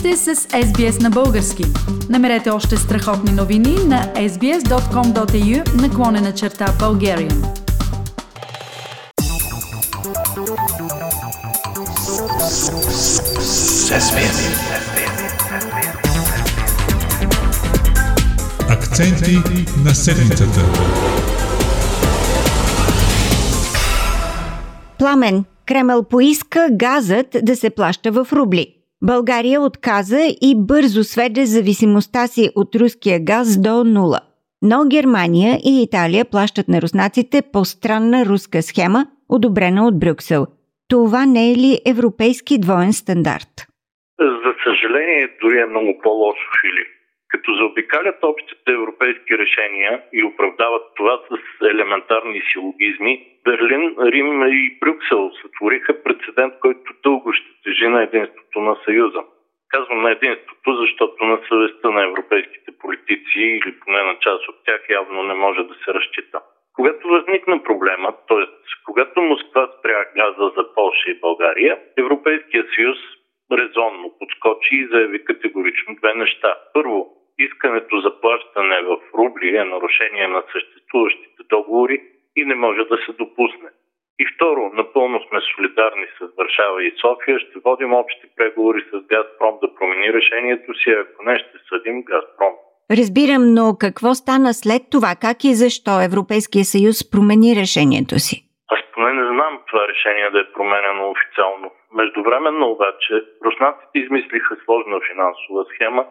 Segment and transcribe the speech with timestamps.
[0.00, 1.64] сте с SBS на български.
[2.08, 7.44] Намерете още страхотни новини на sbs.com.au наклонена черта Bulgarian.
[18.70, 19.38] Акценти
[19.84, 20.60] на седмицата.
[24.98, 28.79] Пламен, Кремъл поиска газът да се плаща в рубли.
[29.02, 34.20] България отказа и бързо сведе зависимостта си от руския газ до нула.
[34.62, 40.46] Но Германия и Италия плащат на руснаците по странна руска схема, одобрена от Брюксел.
[40.88, 43.52] Това не е ли европейски двоен стандарт?
[44.18, 46.90] За съжаление, дори е много по-лошо, Филип
[47.30, 55.30] като заобикалят общите европейски решения и оправдават това с елементарни силогизми, Берлин, Рим и Брюксел
[55.42, 59.22] сътвориха прецедент, който дълго ще тежи на единството на Съюза.
[59.68, 64.80] Казвам на единството, защото на съвестта на европейските политици или поне на част от тях
[64.90, 66.40] явно не може да се разчита.
[66.74, 68.46] Когато възникна проблема, т.е.
[68.84, 72.98] когато Москва спря газа за Польша и България, Европейския съюз
[73.52, 76.54] резонно подскочи и заяви категорично две неща.
[76.72, 82.02] Първо, искането за плащане в рубли е нарушение на съществуващите договори
[82.36, 83.68] и не може да се допусне.
[84.22, 87.38] И второ, напълно сме солидарни с Варшава и София.
[87.38, 92.54] Ще водим общи преговори с Газпром да промени решението си, ако не ще съдим Газпром.
[92.98, 95.12] Разбирам, но какво стана след това?
[95.26, 98.36] Как и защо Европейския съюз промени решението си?
[98.74, 101.68] Аз поне не знам това решение да е променено официално.
[102.00, 106.02] Междувременно обаче руснаците измислиха сложна финансова схема,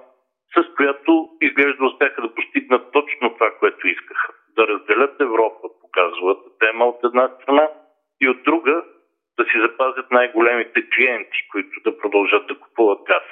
[0.56, 4.30] с която изглежда успяха да постигнат точно това, което искаха.
[4.56, 7.68] Да разделят Европа, показват тема от една страна
[8.22, 8.84] и от друга
[9.38, 13.24] да си запазят най-големите клиенти, които да продължат да купуват газ.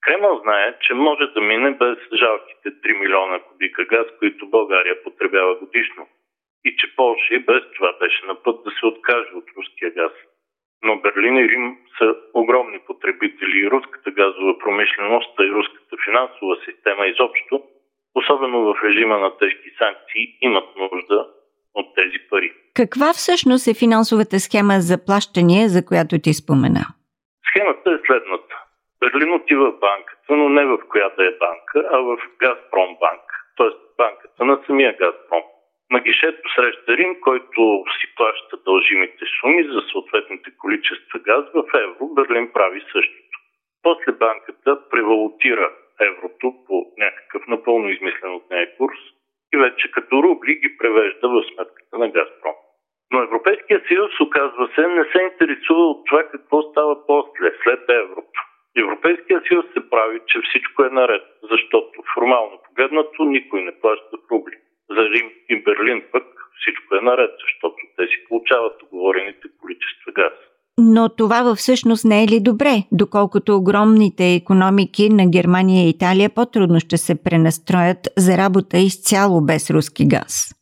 [0.00, 5.54] Кремъл знае, че може да мине без жалките 3 милиона кубика газ, които България потребява
[5.54, 6.08] годишно.
[6.64, 10.12] И че Польша и без това беше на път да се откаже от руския газ
[10.82, 17.06] но Берлин и Рим са огромни потребители и руската газова промишленост и руската финансова система
[17.06, 17.62] изобщо,
[18.14, 21.28] особено в режима на тежки санкции, имат нужда
[21.74, 22.52] от тези пари.
[22.82, 26.84] Каква всъщност е финансовата схема за плащане, за която ти спомена?
[27.48, 28.54] Схемата е следната.
[29.00, 33.26] Берлин отива в банката, но не в която е банка, а в Газпром банк,
[33.56, 33.72] т.е.
[34.00, 35.44] банката на самия Газпром
[35.90, 37.60] на гишето среща Рим, който
[37.96, 43.36] си плаща дължимите суми за съответните количества газ в евро, Берлин прави същото.
[43.82, 45.68] После банката превалутира
[46.08, 49.00] еврото по някакъв напълно измислен от нея курс
[49.54, 52.39] и вече като рубли ги превежда в сметката на Газпром.
[53.70, 58.38] Европейския съюз, оказва се, не се интересува от това какво става после, след еврото.
[58.84, 64.56] Европейския съюз се прави, че всичко е наред, защото формално погледнато никой не плаща рубли
[64.94, 66.26] за Рим и Берлин пък
[66.60, 70.36] всичко е наред, защото те си получават договорените количества газ.
[70.78, 76.80] Но това всъщност не е ли добре, доколкото огромните економики на Германия и Италия по-трудно
[76.80, 80.59] ще се пренастроят за работа изцяло без руски газ?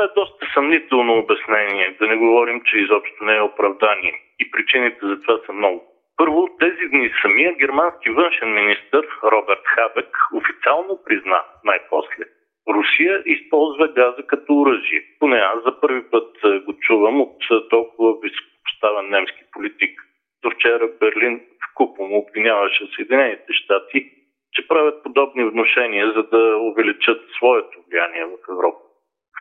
[0.00, 4.14] Това е доста съмнително обяснение, да не говорим, че изобщо не е оправдание.
[4.38, 5.84] И причините за това са много.
[6.16, 12.24] Първо, тези дни самия германски външен министр Роберт Хабек официално призна най-после,
[12.68, 15.02] Русия използва газа като оръжие.
[15.18, 16.30] Поне аз за първи път
[16.64, 17.36] го чувам от
[17.70, 20.00] толкова високопоставен немски политик.
[20.42, 24.10] До вчера Берлин в купом обвиняваше Съединените щати,
[24.52, 28.89] че правят подобни вношения, за да увеличат своето влияние в Европа.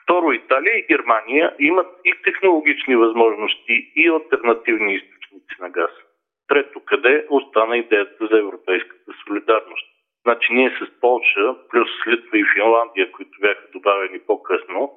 [0.10, 5.92] Второ, Италия и Германия имат и технологични възможности, и альтернативни източници на газ.
[6.48, 9.88] Трето, къде остана идеята за европейската солидарност?
[10.22, 14.92] Значи ние с Полша, плюс Литва и Финландия, които бяха добавени по-късно,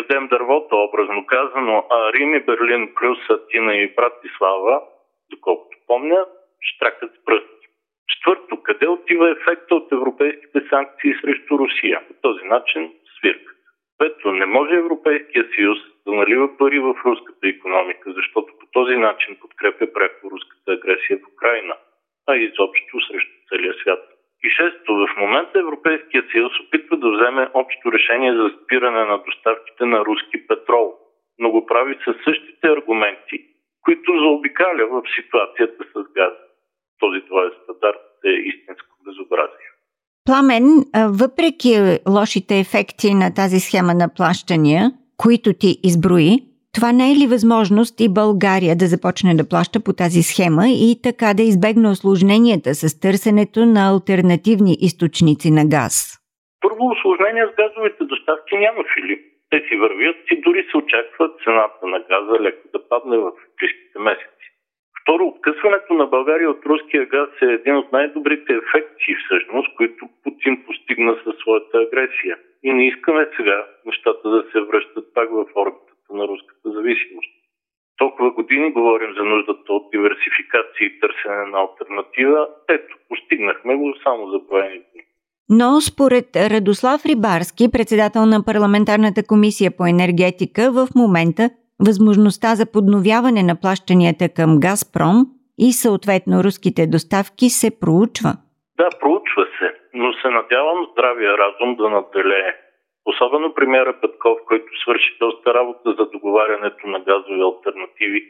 [0.00, 4.82] ядем дървото, образно казано, а Рим и Берлин плюс Атина и Братислава,
[5.30, 6.26] доколкото помня,
[6.68, 7.66] штракат с пръсти.
[8.08, 12.02] Четвърто, къде отива ефекта от европейските санкции срещу Русия?
[12.08, 13.51] По този начин свиркат.
[14.02, 19.36] Пето, не може Европейския съюз да налива пари в руската економика, защото по този начин
[19.40, 21.74] подкрепя пряко руската агресия в Украина,
[22.28, 24.02] а изобщо срещу целия свят.
[24.44, 29.84] И шесто, в момента Европейският съюз опитва да вземе общо решение за спиране на доставките
[29.84, 30.94] на руски петрол,
[31.38, 33.38] но го прави със същите аргументи,
[33.84, 36.32] които заобикаля в ситуацията с газ.
[37.00, 37.61] Този стандарт е.
[40.32, 40.66] Пламен,
[41.22, 41.72] въпреки
[42.16, 44.82] лошите ефекти на тази схема на плащания,
[45.22, 46.32] които ти изброи,
[46.76, 50.88] Това не е ли възможност и България да започне да плаща по тази схема и
[51.06, 55.94] така да избегне осложненията с търсенето на альтернативни източници на газ?
[56.64, 59.22] Първо, осложнения с газовите доставки няма, Филип.
[59.50, 63.98] Те си вървят и дори се очаква цената на газа леко да падне в близките
[64.08, 64.41] месеци.
[65.02, 70.64] Второ, откъсването на България от руския газ е един от най-добрите ефекти, всъщност, които Путин
[70.66, 72.36] постигна със своята агресия.
[72.62, 77.32] И не искаме сега нещата да се връщат пак в орбитата на руската зависимост.
[77.96, 82.48] Толкова години говорим за нуждата от диверсификация и търсене на альтернатива.
[82.68, 84.80] Ето, постигнахме го само за дни.
[85.48, 91.50] Но според Радослав Рибарски, председател на парламентарната комисия по енергетика, в момента
[91.88, 95.16] възможността за подновяване на плащанията към Газпром
[95.58, 98.32] и съответно руските доставки се проучва.
[98.80, 102.52] Да, проучва се, но се надявам здравия разум да наделее.
[103.06, 108.20] Особено премиера Петков, който свърши доста работа за договарянето на газови альтернативи,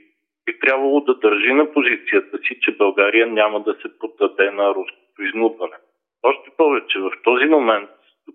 [0.47, 5.23] би трябвало да държи на позицията си, че България няма да се поддаде на руското
[5.23, 5.77] изнудване.
[6.23, 7.91] Още повече в този момент,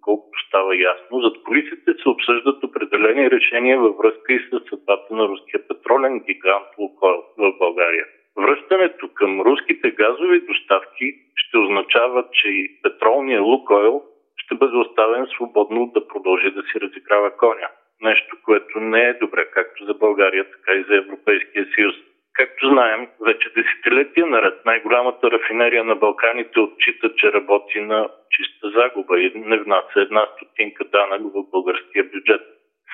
[0.07, 5.27] доколкото става ясно, зад колисите се обсъждат определени решения във връзка и с съдбата на
[5.27, 8.05] руския петролен гигант Лукойл в България.
[8.37, 14.01] Връщането към руските газови доставки ще означава, че и петролния Лукойл
[14.37, 17.69] ще бъде оставен свободно да продължи да си разиграва коня.
[18.01, 21.95] Нещо, което не е добре както за България, така и за Европейския съюз.
[22.37, 29.19] Както знаем, вече десетилетия наред най-голямата рафинерия на Балканите отчита, че работи на чиста загуба
[29.19, 32.41] и не внася една стотинка данък в българския бюджет.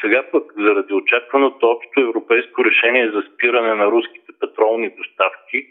[0.02, 5.66] Сега пък, заради очакваното общо европейско решение за спиране на руските петролни доставки,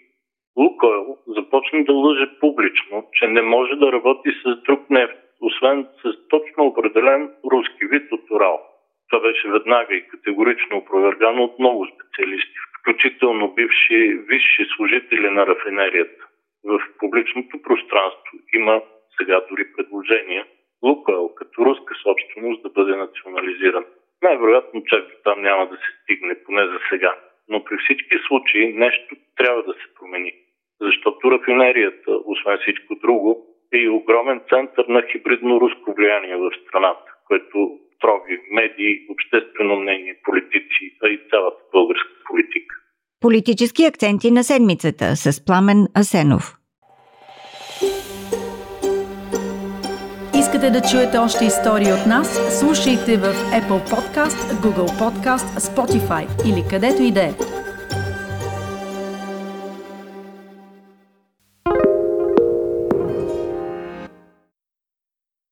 [0.58, 6.28] Лукойл започна да лъже публично, че не може да работи с друг нефт, освен с
[6.28, 8.60] точно определен руски вид от Урал.
[9.10, 16.26] Това беше веднага и категорично опровергано от много специалисти, включително бивши висши служители на рафинерията.
[16.64, 18.82] В публичното пространство има
[19.18, 20.46] сега дори предложения
[20.84, 23.84] Лукойл като руска собственост да бъде национализиран.
[24.22, 27.16] Най-вероятно чак до там няма да се стигне, поне за сега.
[27.48, 30.32] Но при всички случаи нещо трябва да се промени.
[30.80, 37.12] Защото рафинерията, освен всичко друго, е и огромен център на хибридно руско влияние в страната,
[37.26, 42.74] което трови медии, обществено мнение, политици, а и цялата българска политика.
[43.20, 46.44] Политически акценти на седмицата с Пламен Асенов.
[50.42, 52.58] Искате да чуете още истории от нас?
[52.60, 53.28] Слушайте в
[53.58, 57.51] Apple Podcast, Google Podcast, Spotify или където и да е.